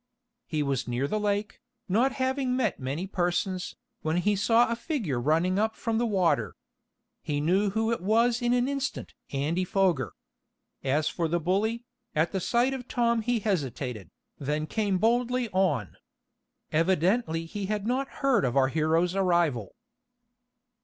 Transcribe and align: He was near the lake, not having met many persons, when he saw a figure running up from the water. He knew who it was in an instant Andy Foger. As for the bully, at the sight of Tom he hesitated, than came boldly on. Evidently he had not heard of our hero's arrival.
He 0.47 0.63
was 0.63 0.87
near 0.87 1.07
the 1.07 1.19
lake, 1.19 1.59
not 1.87 2.13
having 2.13 2.55
met 2.55 2.79
many 2.79 3.05
persons, 3.05 3.75
when 4.01 4.17
he 4.17 4.35
saw 4.35 4.67
a 4.71 4.75
figure 4.75 5.21
running 5.21 5.59
up 5.59 5.75
from 5.75 5.99
the 5.99 6.07
water. 6.07 6.55
He 7.21 7.39
knew 7.39 7.69
who 7.69 7.91
it 7.91 8.01
was 8.01 8.41
in 8.41 8.51
an 8.51 8.67
instant 8.67 9.13
Andy 9.31 9.63
Foger. 9.63 10.13
As 10.83 11.07
for 11.07 11.27
the 11.27 11.39
bully, 11.39 11.83
at 12.15 12.31
the 12.31 12.39
sight 12.39 12.73
of 12.73 12.87
Tom 12.87 13.21
he 13.21 13.41
hesitated, 13.41 14.09
than 14.39 14.65
came 14.65 14.97
boldly 14.97 15.49
on. 15.49 15.97
Evidently 16.71 17.45
he 17.45 17.67
had 17.67 17.85
not 17.85 18.07
heard 18.25 18.43
of 18.43 18.57
our 18.57 18.69
hero's 18.69 19.13
arrival. 19.15 19.75